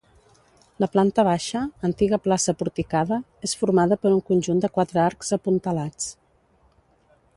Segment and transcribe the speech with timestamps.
[0.83, 3.19] La planta baixa, antiga Plaça Porticada,
[3.49, 6.09] és formada per un conjunt de quatre arcs apuntalats.